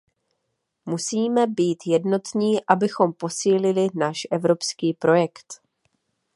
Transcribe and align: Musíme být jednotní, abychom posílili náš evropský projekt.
Musíme 0.85 1.47
být 1.47 1.77
jednotní, 1.85 2.57
abychom 2.67 3.13
posílili 3.13 3.87
náš 3.95 4.27
evropský 4.31 4.93
projekt. 4.93 5.61